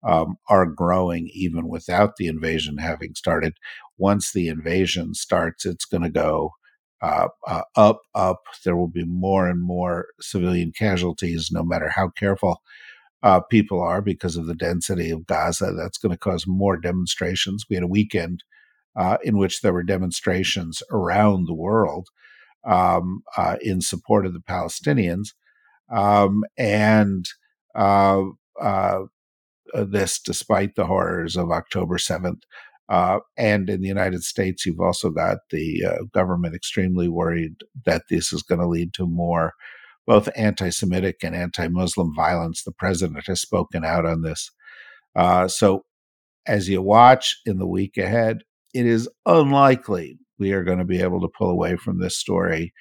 um, 0.04 0.38
are 0.48 0.66
growing 0.66 1.30
even 1.34 1.68
without 1.68 2.16
the 2.18 2.28
invasion 2.28 2.78
having 2.78 3.16
started. 3.16 3.54
Once 3.98 4.32
the 4.32 4.48
invasion 4.48 5.14
starts, 5.14 5.66
it's 5.66 5.86
going 5.86 6.04
to 6.04 6.10
go 6.10 6.52
uh, 7.02 7.28
uh, 7.48 7.64
up, 7.76 8.02
up. 8.16 8.42
There 8.64 8.76
will 8.76 8.88
be 8.88 9.06
more 9.06 9.48
and 9.48 9.62
more 9.62 10.08
civilian 10.20 10.72
casualties, 10.72 11.50
no 11.52 11.64
matter 11.64 11.90
how 11.90 12.10
careful 12.10 12.62
uh, 13.24 13.42
people 13.42 13.82
are 13.82 14.02
because 14.02 14.38
of 14.38 14.48
the 14.48 14.56
density 14.56 15.10
of 15.10 15.28
Gaza. 15.28 15.74
That's 15.78 15.98
going 15.98 16.12
to 16.12 16.18
cause 16.18 16.46
more 16.48 16.78
demonstrations. 16.78 17.66
We 17.70 17.76
had 17.76 17.84
a 17.84 17.88
weekend 17.88 18.44
uh, 18.96 19.18
in 19.24 19.38
which 19.38 19.62
there 19.62 19.74
were 19.74 19.84
demonstrations 19.84 20.82
around 20.92 21.48
the 21.48 21.54
world 21.54 22.08
um, 22.66 23.24
uh, 23.38 23.58
in 23.62 23.82
support 23.82 24.26
of 24.26 24.34
the 24.34 24.40
Palestinians. 24.40 25.34
Um, 25.92 26.44
and 26.58 27.26
uh, 27.76 28.24
this, 29.74 30.20
despite 30.20 30.76
the 30.76 30.86
horrors 30.86 31.36
of 31.36 31.52
October 31.52 31.98
7th, 31.98 32.42
uh, 32.90 33.20
and 33.38 33.70
in 33.70 33.82
the 33.82 33.88
United 33.88 34.24
States, 34.24 34.66
you've 34.66 34.80
also 34.80 35.12
got 35.12 35.38
the 35.52 35.86
uh, 35.86 36.04
government 36.12 36.56
extremely 36.56 37.08
worried 37.08 37.54
that 37.86 38.04
this 38.10 38.34
is 38.34 38.42
going 38.42 38.60
to 38.60 38.68
lead 38.68 38.94
to 38.96 39.06
more 39.06 39.54
both 40.08 40.28
anti 40.36 40.72
Semitic 40.72 41.18
and 41.24 41.36
anti 41.36 41.68
Muslim 41.68 42.16
violence. 42.16 42.64
The 42.64 42.72
president 42.72 43.28
has 43.28 43.42
spoken 43.42 43.86
out 43.86 44.08
on 44.08 44.24
this. 44.24 44.50
Uh, 45.16 45.48
so, 45.48 45.86
as 46.48 46.68
you 46.68 46.82
watch 46.82 47.38
in 47.46 47.60
the 47.60 47.68
week 47.68 47.96
ahead, 47.96 48.40
it 48.74 48.88
is 48.88 49.08
unlikely 49.28 50.18
we 50.40 50.52
are 50.54 50.64
going 50.64 50.80
to 50.80 50.86
be 50.86 51.02
able 51.02 51.22
to 51.22 51.30
pull 51.38 51.52
away 51.52 51.76
from 51.76 52.00
this 52.00 52.18
story 52.18 52.74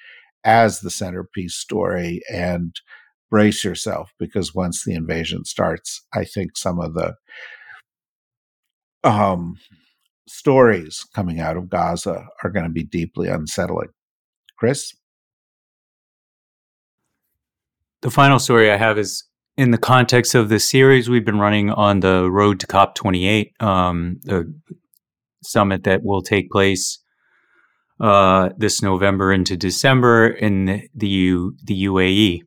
as 0.43 0.79
the 0.79 0.89
centerpiece 0.89 1.55
story 1.55 2.21
and 2.31 2.75
brace 3.29 3.63
yourself 3.63 4.13
because 4.19 4.55
once 4.55 4.83
the 4.83 4.93
invasion 4.93 5.45
starts, 5.45 6.05
I 6.13 6.23
think 6.23 6.57
some 6.57 6.79
of 6.79 6.93
the 6.93 7.15
um, 9.03 9.57
stories 10.27 11.05
coming 11.15 11.39
out 11.39 11.57
of 11.57 11.69
Gaza 11.69 12.27
are 12.43 12.49
going 12.49 12.65
to 12.65 12.71
be 12.71 12.83
deeply 12.83 13.27
unsettling. 13.27 13.89
Chris? 14.57 14.93
The 18.01 18.11
final 18.11 18.39
story 18.39 18.71
I 18.71 18.77
have 18.77 18.97
is 18.97 19.25
in 19.57 19.71
the 19.71 19.77
context 19.77 20.35
of 20.35 20.49
the 20.49 20.59
series 20.59 21.09
we've 21.09 21.25
been 21.25 21.39
running 21.39 21.69
on 21.69 21.99
the 21.99 22.31
road 22.31 22.59
to 22.61 22.67
COP28, 22.67 23.61
um, 23.61 24.19
the 24.23 24.53
summit 25.43 25.83
that 25.83 26.01
will 26.03 26.21
take 26.21 26.49
place 26.49 26.99
uh, 27.99 28.49
this 28.57 28.81
November 28.81 29.33
into 29.33 29.57
December 29.57 30.27
in 30.27 30.87
the 30.95 31.07
U- 31.09 31.55
the 31.63 31.83
UAE. 31.85 32.41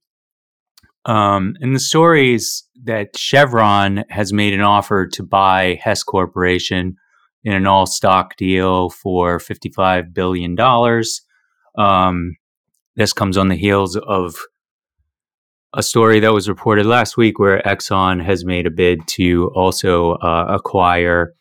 Um, 1.05 1.55
and 1.61 1.75
the 1.75 1.81
story 1.81 2.35
is 2.35 2.65
that 2.85 3.17
Chevron 3.17 4.05
has 4.09 4.33
made 4.33 4.55
an 4.55 4.61
offer 4.61 5.07
to 5.09 5.23
buy 5.23 5.81
Hess 5.83 6.03
Corporation 6.03 6.97
in 7.45 7.55
an 7.55 7.67
all 7.67 7.87
stock 7.87 8.37
deal 8.37 8.91
for 8.91 9.39
$55 9.39 10.15
billion. 10.15 10.57
Um, 11.77 12.37
this 12.95 13.13
comes 13.13 13.37
on 13.37 13.49
the 13.49 13.57
heels 13.57 13.97
of 13.97 14.37
a 15.75 15.83
story 15.83 16.21
that 16.21 16.33
was 16.33 16.49
reported 16.49 16.87
last 16.87 17.17
week 17.17 17.39
where 17.39 17.61
Exxon 17.63 18.23
has 18.25 18.45
made 18.45 18.67
a 18.67 18.71
bid 18.71 19.07
to 19.09 19.51
also 19.55 20.13
uh, 20.17 20.47
acquire 20.51 21.35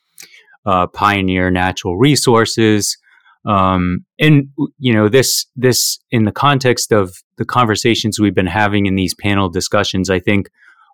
uh, 0.66 0.88
Pioneer 0.88 1.52
Natural 1.52 1.98
Resources. 1.98 2.98
Um, 3.46 4.06
and 4.20 4.50
you 4.78 4.94
know 4.94 5.10
this 5.10 5.48
this 5.56 6.00
in 6.12 6.26
the 6.26 6.32
context 6.32 6.92
of 6.92 7.16
the 7.38 7.46
conversations 7.46 8.20
we've 8.20 8.36
been 8.36 8.46
having 8.46 8.86
in 8.86 8.96
these 8.96 9.16
panel 9.16 9.50
discussions, 9.50 10.10
I 10.10 10.20
think 10.20 10.50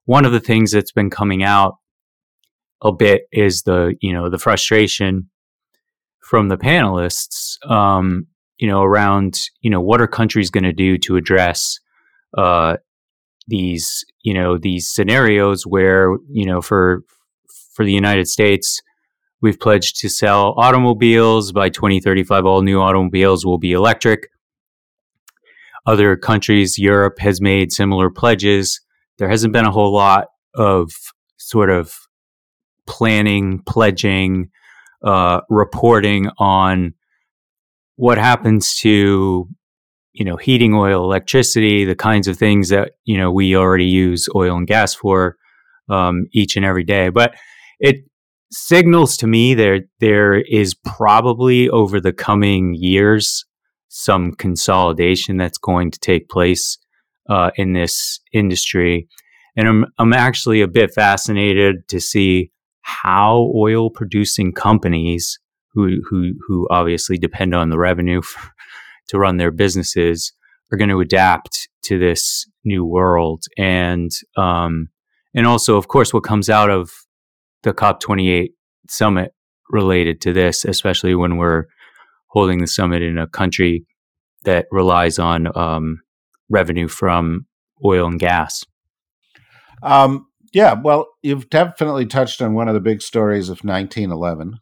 one 0.06 0.25
of 0.25 0.32
the 0.32 0.39
things 0.39 0.72
that's 0.72 0.94
been 0.94 1.10
coming 1.10 1.44
out 1.44 1.75
a 2.82 2.92
bit 2.92 3.24
is 3.32 3.63
the 3.63 3.96
you 4.01 4.13
know 4.13 4.30
the 4.30 4.38
frustration 4.38 5.30
from 6.22 6.48
the 6.48 6.58
panelists 6.58 7.58
um, 7.70 8.27
you 8.58 8.68
know 8.68 8.82
around 8.82 9.39
you 9.62 9.70
know 9.70 9.82
what 9.82 10.01
are 10.01 10.08
countries 10.08 10.50
going 10.50 10.63
to 10.63 10.74
do 10.74 10.98
to 10.98 11.18
address 11.18 11.80
uh, 12.38 12.77
these 13.48 14.06
you 14.22 14.34
know 14.34 14.58
these 14.58 14.89
scenarios 14.89 15.63
where 15.66 16.16
you 16.30 16.46
know 16.46 16.62
for 16.62 17.04
for 17.74 17.86
the 17.86 17.94
United 17.94 18.27
States 18.27 18.82
we've 19.41 19.60
pledged 19.60 20.00
to 20.00 20.10
sell 20.10 20.53
automobiles. 20.58 21.51
By 21.51 21.70
2035 21.70 22.46
all 22.46 22.62
new 22.62 22.79
automobiles 22.79 23.46
will 23.46 23.58
be 23.58 23.72
electric. 23.72 24.29
Other 25.86 26.17
countries 26.17 26.77
Europe 26.77 27.20
has 27.20 27.39
made 27.39 27.72
similar 27.72 28.10
pledges. 28.10 28.82
There 29.17 29.29
hasn't 29.29 29.53
been 29.53 29.65
a 29.65 29.72
whole 29.72 29.94
lot 29.94 30.27
of 30.53 30.91
sort 31.38 31.70
of 31.70 31.96
planning, 32.86 33.62
pledging, 33.65 34.50
uh, 35.03 35.41
reporting 35.50 36.29
on 36.39 36.94
what 37.96 38.17
happens 38.17 38.75
to 38.79 39.48
you 40.13 40.25
know 40.25 40.36
heating 40.36 40.74
oil, 40.74 41.03
electricity, 41.03 41.86
the 41.86 41.96
kinds 41.96 42.27
of 42.27 42.38
things 42.38 42.70
that 42.70 42.94
you 43.06 43.17
know 43.17 43.32
we 43.32 43.56
already 43.56 43.86
use 43.86 44.27
oil 44.36 44.58
and 44.58 44.67
gas 44.67 44.94
for 44.94 45.38
um, 45.89 46.25
each 46.34 46.56
and 46.56 46.65
every 46.65 46.84
day. 46.84 47.10
But 47.10 47.36
it 47.79 48.07
signals 48.51 49.18
to 49.18 49.27
me 49.27 49.54
there 49.54 49.82
there 50.00 50.36
is 50.36 50.74
probably 50.74 51.70
over 51.70 52.00
the 52.00 52.13
coming 52.13 52.74
years 52.74 53.46
some 53.89 54.34
consolidation 54.34 55.38
that's 55.38 55.58
going 55.58 55.92
to 55.92 56.00
take 56.00 56.30
place 56.30 56.77
uh, 57.30 57.51
in 57.56 57.74
this 57.74 58.20
industry. 58.34 59.08
And 59.56 59.68
I'm, 59.68 59.86
I'm 59.98 60.13
actually 60.13 60.62
a 60.62 60.68
bit 60.68 60.94
fascinated 60.94 61.88
to 61.89 62.00
see 62.00 62.51
how 62.82 63.51
oil 63.56 63.89
producing 63.89 64.54
companies 64.54 65.39
who, 65.74 66.01
who, 66.10 66.34
who 66.48 66.68
obviously 66.70 67.18
depend 67.18 67.54
on 67.54 67.70
the 67.70 67.77
revenue 67.77 68.22
for, 68.22 68.50
to 69.10 69.18
run 69.18 69.38
their 69.38 69.51
businesses 69.51 70.34
are 70.72 70.77
going 70.77 70.89
to 70.89 71.00
adapt 71.00 71.70
to 71.82 71.98
this 71.98 72.46
new 72.66 72.86
world. 72.86 73.44
And, 73.58 74.12
um, 74.36 74.89
and 75.34 75.48
also, 75.48 75.77
of 75.77 75.88
course, 75.88 76.13
what 76.13 76.24
comes 76.24 76.50
out 76.50 76.70
of 76.70 76.92
the 77.64 77.74
COP28 77.74 78.50
summit 78.90 79.34
related 79.70 80.22
to 80.22 80.34
this, 80.34 80.66
especially 80.66 81.16
when 81.16 81.38
we're 81.38 81.66
holding 82.28 82.60
the 82.60 82.68
summit 82.68 83.02
in 83.02 83.18
a 83.18 83.28
country 83.28 83.86
that 84.44 84.68
relies 84.72 85.20
on 85.20 85.56
um, 85.58 86.00
revenue 86.50 86.88
from 86.88 87.46
oil 87.84 88.08
and 88.08 88.20
gas. 88.20 88.64
Um, 89.84 90.28
yeah, 90.54 90.74
well, 90.74 91.08
you've 91.22 91.50
definitely 91.50 92.06
touched 92.06 92.42
on 92.42 92.54
one 92.54 92.68
of 92.68 92.74
the 92.74 92.80
big 92.80 93.02
stories 93.02 93.50
of 93.50 93.64
1911, 93.64 94.58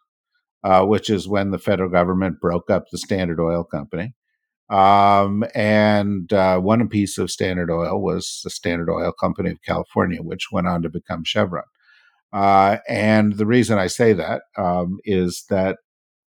uh, 0.64 0.86
which 0.86 1.10
is 1.10 1.28
when 1.28 1.52
the 1.52 1.60
federal 1.60 1.90
government 1.90 2.40
broke 2.42 2.70
up 2.70 2.86
the 2.92 2.98
Standard 2.98 3.40
Oil 3.40 3.64
Company. 3.64 4.14
Um, 4.70 5.44
and 5.54 6.32
uh, 6.34 6.60
one 6.60 6.88
piece 6.90 7.18
of 7.18 7.30
Standard 7.30 7.70
Oil 7.70 8.02
was 8.02 8.42
the 8.44 8.50
Standard 8.50 8.90
Oil 8.90 9.12
Company 9.12 9.52
of 9.52 9.62
California, 9.62 10.22
which 10.22 10.48
went 10.52 10.68
on 10.68 10.82
to 10.82 10.90
become 10.90 11.24
Chevron. 11.24 11.64
Uh, 12.36 12.80
and 12.90 13.34
the 13.38 13.46
reason 13.46 13.80
I 13.80 13.88
say 13.88 14.14
that 14.14 14.44
um, 14.58 15.00
is 15.06 15.46
that 15.50 15.78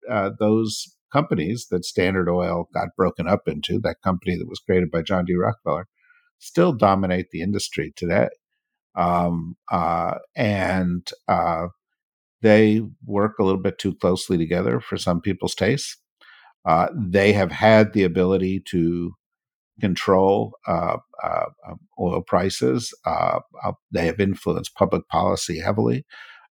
uh, 0.09 0.31
those 0.39 0.85
companies 1.13 1.67
that 1.71 1.85
Standard 1.85 2.29
Oil 2.29 2.67
got 2.73 2.89
broken 2.97 3.27
up 3.27 3.47
into, 3.47 3.79
that 3.79 4.01
company 4.03 4.35
that 4.37 4.49
was 4.49 4.59
created 4.59 4.91
by 4.91 5.03
John 5.03 5.25
D. 5.25 5.35
Rockefeller, 5.35 5.87
still 6.39 6.73
dominate 6.73 7.29
the 7.31 7.41
industry 7.41 7.93
today 7.95 8.27
um, 8.95 9.55
uh, 9.71 10.15
and 10.35 11.09
uh, 11.27 11.67
they 12.41 12.81
work 13.05 13.39
a 13.39 13.43
little 13.43 13.61
bit 13.61 13.77
too 13.79 13.95
closely 13.95 14.37
together 14.37 14.79
for 14.79 14.97
some 14.97 15.21
people's 15.21 15.55
tastes. 15.55 15.97
Uh, 16.65 16.87
they 16.95 17.33
have 17.33 17.51
had 17.51 17.93
the 17.93 18.03
ability 18.03 18.61
to 18.67 19.13
control 19.81 20.53
uh, 20.67 20.97
uh, 21.23 21.45
um, 21.67 21.79
oil 21.99 22.21
prices. 22.21 22.93
Uh, 23.05 23.39
they 23.91 24.05
have 24.05 24.19
influenced 24.19 24.75
public 24.75 25.07
policy 25.09 25.59
heavily, 25.59 26.05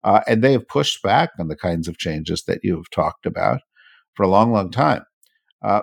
and 0.03 0.43
they 0.43 0.53
have 0.53 0.67
pushed 0.67 1.01
back 1.03 1.31
on 1.39 1.47
the 1.47 1.55
kinds 1.55 1.87
of 1.87 1.97
changes 1.97 2.43
that 2.45 2.59
you 2.63 2.75
have 2.75 2.89
talked 2.91 3.25
about 3.25 3.61
for 4.15 4.23
a 4.23 4.29
long, 4.29 4.51
long 4.51 4.71
time. 4.71 5.03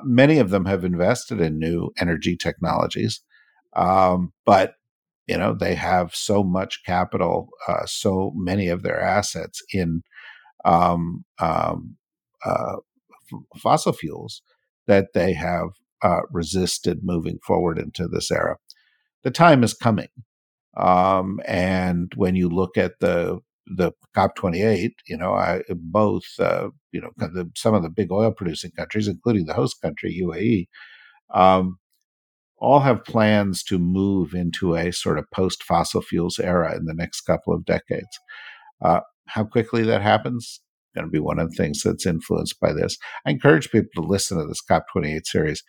many 0.05 0.39
of 0.39 0.51
them 0.51 0.65
have 0.67 0.85
invested 0.85 1.41
in 1.41 1.59
new 1.59 1.91
energy 2.01 2.37
technologies, 2.37 3.21
um, 3.77 4.33
but 4.47 4.75
you 5.27 5.37
know 5.37 5.55
they 5.55 5.75
have 5.75 6.15
so 6.15 6.43
much 6.45 6.83
capital 6.87 7.49
uh, 7.69 7.87
so 7.87 8.33
many 8.37 8.69
of 8.69 8.83
their 8.83 9.01
assets 9.01 9.63
in 9.73 10.03
um, 10.65 11.25
um, 11.41 11.97
uh, 12.45 12.77
f- 13.33 13.41
fossil 13.61 13.93
fuels 13.93 14.43
that 14.87 15.09
they 15.15 15.33
have 15.33 15.71
uh, 16.03 16.21
resisted 16.31 17.01
moving 17.03 17.39
forward 17.47 17.79
into 17.79 18.07
this 18.09 18.31
era 18.31 18.57
the 19.25 19.31
time 19.31 19.65
is 19.65 19.75
coming 19.75 20.09
um, 20.77 21.41
and 21.47 22.13
when 22.17 22.37
you 22.37 22.49
look 22.49 22.77
at 22.77 23.01
the 23.01 23.41
the 23.67 23.93
COP28, 24.17 24.93
you 25.09 25.17
know, 25.17 25.33
I, 25.33 25.63
both, 25.71 26.25
uh, 26.39 26.69
you 26.93 27.01
know, 27.01 27.11
the, 27.17 27.51
some 27.57 27.75
of 27.75 27.83
the 27.83 27.91
big 27.91 28.13
oil 28.13 28.31
producing 28.31 28.71
countries, 28.71 29.09
including 29.09 29.47
the 29.47 29.55
host 29.55 29.81
country, 29.83 30.17
UAE, 30.23 30.69
um, 31.37 31.79
all 32.59 32.81
have 32.81 33.05
plans 33.05 33.63
to 33.65 33.79
move 33.79 34.35
into 34.35 34.77
a 34.77 34.93
sort 34.93 35.19
of 35.19 35.31
post 35.31 35.63
fossil 35.63 36.01
fuels 36.01 36.39
era 36.39 36.75
in 36.77 36.85
the 36.87 36.95
next 36.95 37.23
couple 37.23 37.53
of 37.53 37.65
decades. 37.65 38.19
Uh, 38.81 39.01
how 39.27 39.45
quickly 39.45 39.83
that 39.83 40.01
happens 40.01 40.61
going 40.97 41.07
to 41.07 41.13
be 41.13 41.21
one 41.21 41.39
of 41.39 41.51
the 41.51 41.57
things 41.57 41.83
that's 41.83 42.07
influenced 42.07 42.59
by 42.61 42.73
this. 42.73 42.99
I 43.25 43.31
encourage 43.31 43.71
people 43.71 44.03
to 44.03 44.09
listen 44.09 44.39
to 44.39 44.47
this 44.47 44.63
COP28 44.69 45.21
series. 45.25 45.63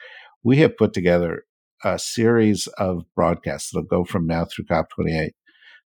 We 0.44 0.58
have 0.58 0.78
put 0.78 0.94
together 0.94 1.44
a 1.84 2.00
series 2.00 2.68
of 2.80 3.04
broadcasts 3.16 3.72
that'll 3.72 3.88
go 3.88 4.04
from 4.04 4.26
now 4.26 4.46
through 4.46 4.66
COP28 4.66 5.30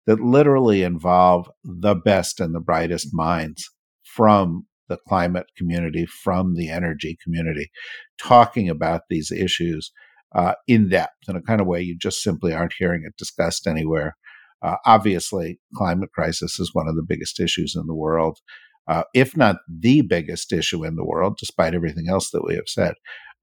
that 0.07 0.19
literally 0.19 0.83
involve 0.83 1.49
the 1.63 1.95
best 1.95 2.39
and 2.39 2.55
the 2.55 2.59
brightest 2.59 3.09
minds 3.11 3.69
from 4.03 4.65
the 4.87 4.97
climate 5.07 5.47
community, 5.57 6.05
from 6.05 6.55
the 6.55 6.69
energy 6.69 7.17
community, 7.23 7.71
talking 8.19 8.69
about 8.69 9.01
these 9.09 9.31
issues 9.31 9.91
uh, 10.35 10.53
in 10.67 10.89
depth 10.89 11.27
in 11.27 11.35
a 11.35 11.41
kind 11.41 11.61
of 11.61 11.67
way 11.67 11.81
you 11.81 11.97
just 11.97 12.21
simply 12.21 12.53
aren't 12.53 12.73
hearing 12.77 13.03
it 13.05 13.13
discussed 13.17 13.67
anywhere. 13.67 14.15
Uh, 14.61 14.75
obviously, 14.85 15.59
climate 15.75 16.11
crisis 16.13 16.59
is 16.59 16.73
one 16.73 16.87
of 16.87 16.95
the 16.95 17.05
biggest 17.07 17.39
issues 17.39 17.75
in 17.75 17.87
the 17.87 17.95
world, 17.95 18.39
uh, 18.87 19.03
if 19.13 19.37
not 19.37 19.57
the 19.67 20.01
biggest 20.01 20.51
issue 20.51 20.83
in 20.83 20.95
the 20.95 21.05
world, 21.05 21.37
despite 21.39 21.73
everything 21.73 22.09
else 22.09 22.31
that 22.31 22.43
we 22.45 22.55
have 22.55 22.67
said. 22.67 22.93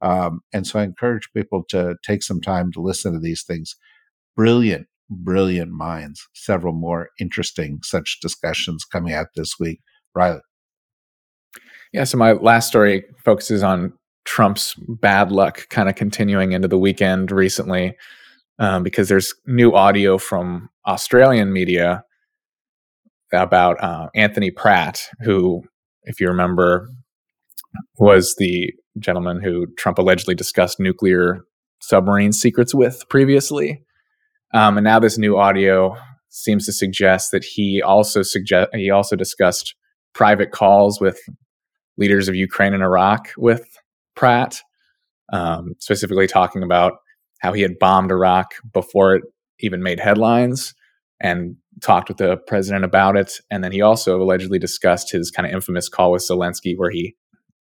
Um, 0.00 0.40
and 0.52 0.66
so 0.66 0.78
I 0.78 0.84
encourage 0.84 1.28
people 1.34 1.64
to 1.70 1.96
take 2.04 2.22
some 2.22 2.40
time 2.40 2.70
to 2.72 2.80
listen 2.80 3.12
to 3.12 3.18
these 3.18 3.42
things. 3.42 3.74
Brilliant, 4.36 4.86
brilliant 5.10 5.72
minds. 5.72 6.26
Several 6.34 6.72
more 6.72 7.10
interesting 7.18 7.80
such 7.82 8.20
discussions 8.20 8.84
coming 8.84 9.12
out 9.12 9.28
this 9.34 9.54
week. 9.58 9.80
Riley. 10.14 10.40
Yeah, 11.92 12.04
so 12.04 12.18
my 12.18 12.32
last 12.32 12.68
story 12.68 13.04
focuses 13.24 13.62
on 13.62 13.92
Trump's 14.24 14.74
bad 14.76 15.32
luck 15.32 15.68
kind 15.70 15.88
of 15.88 15.94
continuing 15.94 16.52
into 16.52 16.68
the 16.68 16.78
weekend 16.78 17.32
recently 17.32 17.96
um, 18.58 18.82
because 18.82 19.08
there's 19.08 19.34
new 19.46 19.74
audio 19.74 20.18
from 20.18 20.68
Australian 20.86 21.52
media 21.52 22.04
about 23.32 23.82
uh, 23.82 24.08
Anthony 24.14 24.50
Pratt, 24.50 25.08
who, 25.20 25.62
if 26.04 26.20
you 26.20 26.28
remember, 26.28 26.88
was 27.98 28.34
the 28.38 28.72
gentleman 28.98 29.40
who 29.42 29.66
Trump 29.76 29.98
allegedly 29.98 30.34
discussed 30.34 30.80
nuclear 30.80 31.40
submarine 31.80 32.32
secrets 32.32 32.74
with 32.74 33.04
previously. 33.08 33.84
Um, 34.54 34.78
and 34.78 34.84
now 34.84 34.98
this 34.98 35.18
new 35.18 35.36
audio 35.36 35.96
seems 36.30 36.66
to 36.66 36.72
suggest 36.72 37.30
that 37.32 37.44
he 37.44 37.82
also 37.82 38.22
suggest 38.22 38.70
he 38.74 38.90
also 38.90 39.16
discussed 39.16 39.74
private 40.14 40.50
calls 40.50 41.00
with 41.00 41.18
leaders 41.96 42.28
of 42.28 42.34
Ukraine 42.34 42.74
and 42.74 42.82
Iraq 42.82 43.28
with 43.36 43.66
Pratt, 44.14 44.60
um, 45.32 45.74
specifically 45.78 46.26
talking 46.26 46.62
about 46.62 46.94
how 47.40 47.52
he 47.52 47.62
had 47.62 47.78
bombed 47.78 48.10
Iraq 48.10 48.54
before 48.72 49.16
it 49.16 49.22
even 49.60 49.82
made 49.82 50.00
headlines 50.00 50.74
and 51.20 51.56
talked 51.82 52.08
with 52.08 52.18
the 52.18 52.36
president 52.36 52.84
about 52.84 53.16
it. 53.16 53.40
And 53.50 53.62
then 53.62 53.72
he 53.72 53.80
also 53.80 54.20
allegedly 54.20 54.58
discussed 54.58 55.12
his 55.12 55.30
kind 55.30 55.46
of 55.46 55.52
infamous 55.52 55.88
call 55.88 56.12
with 56.12 56.26
Zelensky, 56.28 56.74
where 56.76 56.90
he 56.90 57.14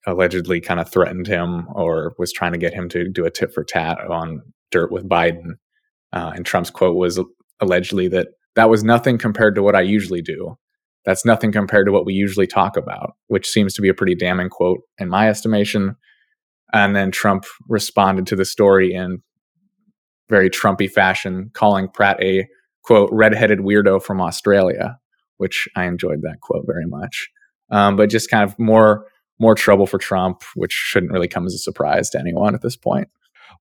allegedly 0.07 0.61
kind 0.61 0.79
of 0.79 0.89
threatened 0.89 1.27
him 1.27 1.67
or 1.73 2.13
was 2.17 2.31
trying 2.31 2.51
to 2.51 2.57
get 2.57 2.73
him 2.73 2.89
to 2.89 3.09
do 3.09 3.25
a 3.25 3.31
tit 3.31 3.53
for 3.53 3.63
tat 3.63 3.97
on 4.09 4.41
dirt 4.71 4.91
with 4.91 5.09
Biden. 5.09 5.53
Uh, 6.13 6.31
and 6.35 6.45
Trump's 6.45 6.69
quote 6.69 6.95
was 6.95 7.19
allegedly 7.59 8.07
that 8.09 8.27
that 8.55 8.69
was 8.69 8.83
nothing 8.83 9.17
compared 9.17 9.55
to 9.55 9.63
what 9.63 9.75
I 9.75 9.81
usually 9.81 10.21
do. 10.21 10.57
That's 11.05 11.25
nothing 11.25 11.51
compared 11.51 11.85
to 11.87 11.91
what 11.91 12.05
we 12.05 12.13
usually 12.13 12.47
talk 12.47 12.77
about, 12.77 13.13
which 13.27 13.47
seems 13.47 13.73
to 13.75 13.81
be 13.81 13.89
a 13.89 13.93
pretty 13.93 14.15
damning 14.15 14.49
quote 14.49 14.79
in 14.97 15.09
my 15.09 15.29
estimation. 15.29 15.95
And 16.73 16.95
then 16.95 17.11
Trump 17.11 17.45
responded 17.67 18.27
to 18.27 18.35
the 18.35 18.45
story 18.45 18.93
in 18.93 19.21
very 20.29 20.49
Trumpy 20.49 20.89
fashion, 20.89 21.51
calling 21.53 21.87
Pratt 21.87 22.21
a 22.21 22.47
quote 22.85 23.09
redheaded 23.11 23.59
weirdo 23.59 24.01
from 24.01 24.21
Australia, 24.21 24.97
which 25.37 25.67
I 25.75 25.85
enjoyed 25.85 26.21
that 26.21 26.41
quote 26.41 26.65
very 26.65 26.85
much. 26.85 27.29
Um, 27.71 27.95
but 27.95 28.09
just 28.09 28.29
kind 28.29 28.43
of 28.43 28.57
more 28.59 29.07
more 29.39 29.55
trouble 29.55 29.85
for 29.85 29.97
Trump, 29.97 30.43
which 30.55 30.71
shouldn't 30.71 31.11
really 31.11 31.27
come 31.27 31.45
as 31.45 31.53
a 31.53 31.57
surprise 31.57 32.09
to 32.11 32.19
anyone 32.19 32.55
at 32.55 32.61
this 32.61 32.77
point. 32.77 33.09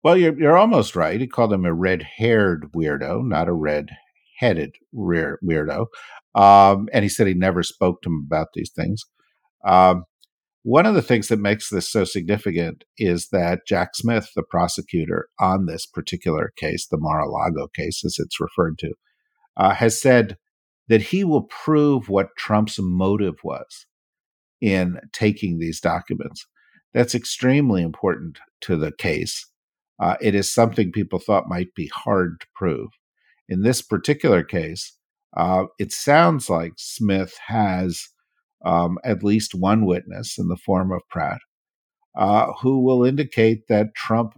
Well, 0.02 0.16
you're 0.16 0.38
you're 0.38 0.58
almost 0.58 0.94
right. 0.94 1.20
He 1.20 1.26
called 1.26 1.52
him 1.52 1.64
a 1.64 1.72
red-haired 1.72 2.70
weirdo, 2.76 3.26
not 3.26 3.48
a 3.48 3.52
red-headed 3.52 4.76
weirdo. 4.94 5.86
Um, 6.34 6.88
and 6.92 7.02
he 7.02 7.08
said 7.08 7.26
he 7.26 7.34
never 7.34 7.62
spoke 7.62 8.02
to 8.02 8.08
him 8.08 8.26
about 8.26 8.48
these 8.54 8.70
things. 8.70 9.04
Um, 9.64 10.04
one 10.62 10.86
of 10.86 10.94
the 10.94 11.02
things 11.02 11.28
that 11.28 11.38
makes 11.38 11.68
this 11.68 11.90
so 11.90 12.04
significant 12.04 12.84
is 12.98 13.28
that 13.32 13.66
Jack 13.66 13.90
Smith, 13.94 14.30
the 14.34 14.42
prosecutor 14.42 15.28
on 15.38 15.66
this 15.66 15.86
particular 15.86 16.52
case, 16.56 16.86
the 16.86 16.98
Mar 16.98 17.20
a 17.20 17.30
Lago 17.30 17.68
case, 17.68 18.02
as 18.04 18.16
it's 18.18 18.40
referred 18.40 18.78
to, 18.78 18.94
uh, 19.56 19.74
has 19.74 20.00
said 20.00 20.36
that 20.88 21.02
he 21.02 21.24
will 21.24 21.42
prove 21.44 22.08
what 22.08 22.36
Trump's 22.36 22.78
motive 22.78 23.36
was 23.42 23.86
in 24.60 25.00
taking 25.12 25.58
these 25.58 25.80
documents. 25.80 26.46
That's 26.92 27.14
extremely 27.14 27.82
important 27.82 28.38
to 28.62 28.76
the 28.76 28.92
case. 28.92 29.46
Uh, 30.00 30.16
it 30.20 30.34
is 30.34 30.50
something 30.50 30.92
people 30.92 31.18
thought 31.18 31.48
might 31.48 31.74
be 31.74 31.88
hard 31.88 32.40
to 32.40 32.46
prove. 32.54 32.90
In 33.48 33.62
this 33.62 33.82
particular 33.82 34.42
case, 34.42 34.92
uh, 35.36 35.64
it 35.78 35.92
sounds 35.92 36.48
like 36.48 36.74
Smith 36.76 37.38
has 37.46 38.08
um, 38.64 38.98
at 39.04 39.22
least 39.24 39.54
one 39.54 39.84
witness 39.86 40.38
in 40.38 40.48
the 40.48 40.56
form 40.56 40.92
of 40.92 41.02
Pratt 41.10 41.40
uh, 42.16 42.52
who 42.62 42.80
will 42.80 43.04
indicate 43.04 43.68
that 43.68 43.94
Trump 43.94 44.34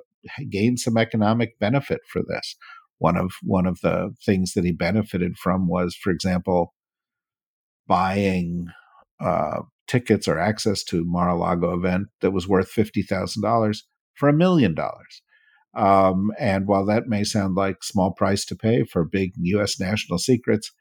gained 0.51 0.81
some 0.81 0.97
economic 0.97 1.59
benefit 1.59 2.01
for 2.09 2.23
this. 2.27 2.57
One 2.99 3.17
of 3.17 3.33
one 3.43 3.67
of 3.67 3.81
the 3.83 4.15
things 4.25 4.53
that 4.55 4.65
he 4.65 4.73
benefited 4.73 5.37
from 5.37 5.69
was, 5.69 5.95
for 5.95 6.11
example, 6.11 6.75
buying 7.87 8.69
uh, 9.21 9.63
tickets 9.87 10.27
or 10.27 10.39
access 10.39 10.83
to 10.85 11.05
Mar-a-Lago 11.05 11.75
event 11.75 12.09
that 12.21 12.33
was 12.33 12.49
worth 12.49 12.71
fifty 12.71 13.03
thousand 13.03 13.43
dollars 13.43 13.87
for 14.15 14.29
a 14.29 14.33
million 14.33 14.75
dollars. 14.75 15.23
Um, 15.77 16.33
and 16.39 16.67
while 16.67 16.87
that 16.87 17.07
may 17.07 17.23
sound 17.23 17.55
like 17.55 17.85
small 17.85 18.13
price 18.13 18.47
to 18.47 18.57
pay 18.57 18.85
for 18.85 19.05
big 19.05 19.33
U.S. 19.37 19.79
national 19.79 20.19
secrets, 20.19 20.73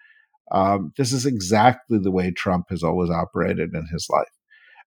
um, 0.52 0.94
this 0.98 1.12
is 1.12 1.26
exactly 1.26 2.00
the 2.00 2.12
way 2.12 2.32
Trump 2.32 2.68
has 2.70 2.82
always 2.82 3.10
operated 3.10 3.72
in 3.74 3.88
his 3.92 4.08
life. 4.10 4.30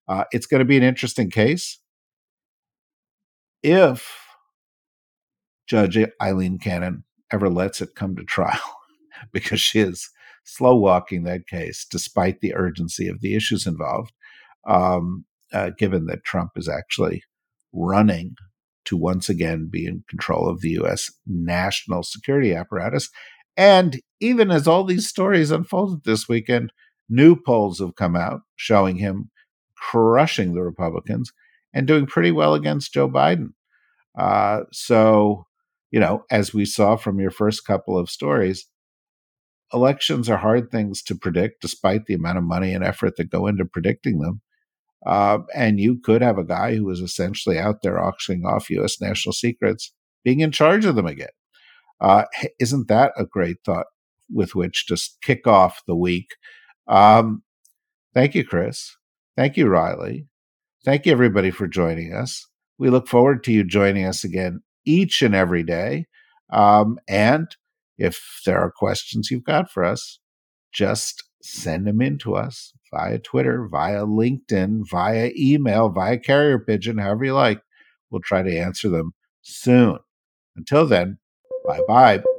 Uh, 0.09 0.25
it's 0.33 0.47
going 0.47 0.61
to 0.61 0.65
be 0.65 0.79
an 0.79 0.83
interesting 0.83 1.29
case. 1.29 1.79
If 3.63 4.11
Judge 5.67 5.99
Aileen 6.23 6.59
Cannon 6.59 7.05
ever 7.33 7.49
lets 7.49 7.81
it 7.81 7.95
come 7.95 8.17
to 8.17 8.25
trial, 8.25 8.61
because 9.33 9.61
she 9.61 9.81
is 9.81 10.11
slow 10.45 10.77
walking 10.77 11.25
that 11.25 11.47
case 11.47 11.87
despite 11.91 12.41
the 12.41 12.55
urgency 12.55 13.09
of 13.09 13.21
the 13.21 13.35
issues 13.35 13.67
involved, 13.67 14.13
um, 14.67 15.25
uh, 15.53 15.71
given 15.79 16.07
that 16.07 16.25
Trump 16.25 16.53
is 16.57 16.69
actually 16.69 17.23
running 17.73 18.35
to 18.85 18.97
once 18.97 19.29
again 19.29 19.69
be 19.71 19.87
in 19.87 20.03
control 20.09 20.49
of 20.49 20.63
the 20.63 20.71
U.S. 20.71 21.13
national 21.27 22.03
security 22.03 22.55
apparatus 22.55 23.11
and 23.59 24.01
even 24.21 24.53
as 24.53 24.69
all 24.69 24.85
these 24.85 25.09
stories 25.09 25.51
unfolded 25.51 26.05
this 26.05 26.29
weekend, 26.29 26.73
new 27.09 27.35
polls 27.35 27.81
have 27.81 27.97
come 27.97 28.15
out 28.15 28.43
showing 28.55 28.97
him 28.97 29.31
crushing 29.77 30.55
the 30.55 30.63
Republicans 30.63 31.33
and 31.75 31.87
doing 31.87 32.07
pretty 32.07 32.31
well 32.31 32.55
against 32.55 32.95
Joe 32.95 33.11
Biden. 33.11 33.49
Uh, 34.17 34.61
so, 34.73 35.48
you 35.91 36.01
know, 36.01 36.25
as 36.31 36.53
we 36.53 36.65
saw 36.65 36.97
from 36.97 37.19
your 37.19 37.31
first 37.31 37.67
couple 37.67 37.99
of 37.99 38.11
stories, 38.11 38.67
elections 39.73 40.29
are 40.29 40.39
hard 40.39 40.71
things 40.71 41.03
to 41.03 41.15
predict, 41.15 41.61
despite 41.61 42.07
the 42.07 42.15
amount 42.15 42.39
of 42.39 42.45
money 42.45 42.73
and 42.73 42.85
effort 42.85 43.17
that 43.17 43.31
go 43.31 43.47
into 43.47 43.65
predicting 43.65 44.19
them. 44.19 44.41
Uh, 45.07 45.39
and 45.55 45.79
you 45.79 45.99
could 45.99 46.23
have 46.23 46.39
a 46.39 46.45
guy 46.45 46.75
who 46.75 46.89
is 46.91 47.01
essentially 47.01 47.59
out 47.59 47.83
there 47.83 48.03
auctioning 48.03 48.45
off 48.45 48.71
U.S. 48.71 49.01
national 49.01 49.33
secrets 49.33 49.93
being 50.25 50.41
in 50.41 50.51
charge 50.51 50.85
of 50.85 50.97
them 50.97 51.07
again. 51.07 51.29
Uh, 52.01 52.25
isn't 52.59 52.89
that 52.89 53.13
a 53.17 53.25
great 53.25 53.59
thought 53.65 53.87
with 54.31 54.55
which 54.55 54.87
to 54.87 54.97
kick 55.23 55.47
off 55.47 55.83
the 55.87 55.97
week? 55.97 56.33
Um, 56.87 57.43
thank 58.15 58.35
you, 58.35 58.45
Chris. 58.45 58.97
Thank 59.37 59.57
you, 59.57 59.69
Riley. 59.69 60.27
Thank 60.85 61.07
you, 61.07 61.13
everybody, 61.13 61.51
for 61.51 61.69
joining 61.69 62.13
us. 62.13 62.47
We 62.79 62.91
look 62.91 63.09
forward 63.09 63.45
to 63.45 63.53
you 63.53 63.65
joining 63.65 64.05
us 64.05 64.25
again 64.25 64.63
each 64.89 65.23
and 65.23 65.35
every 65.35 65.63
day. 65.63 66.07
Um, 66.51 66.99
and 67.09 67.47
if 67.99 68.41
there 68.47 68.59
are 68.59 68.71
questions 68.71 69.31
you've 69.31 69.45
got 69.45 69.71
for 69.71 69.85
us, 69.85 70.19
just 70.73 71.25
send 71.43 71.87
them 71.87 72.01
in 72.01 72.19
to 72.19 72.35
us 72.35 72.73
via 72.93 73.19
Twitter, 73.19 73.69
via 73.71 74.05
LinkedIn, 74.05 74.89
via 74.91 75.31
email, 75.37 75.89
via 75.91 76.19
carrier 76.19 76.59
pigeon, 76.59 76.99
however 76.99 77.25
you 77.25 77.35
like. 77.35 77.61
We'll 78.11 78.23
try 78.23 78.43
to 78.43 78.59
answer 78.59 78.89
them 78.89 79.13
soon. 79.43 79.99
Until 80.57 80.87
then, 80.87 81.19
Bye 81.69 81.81
bye. 81.87 82.38